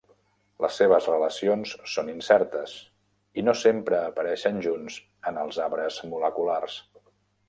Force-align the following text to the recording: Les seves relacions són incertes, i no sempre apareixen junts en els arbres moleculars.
Les 0.63 0.77
seves 0.79 1.07
relacions 1.09 1.73
són 1.95 2.07
incertes, 2.13 2.73
i 3.41 3.43
no 3.49 3.55
sempre 3.65 3.99
apareixen 4.07 4.57
junts 4.69 4.97
en 5.33 5.37
els 5.43 5.61
arbres 5.67 6.01
moleculars. 6.15 6.79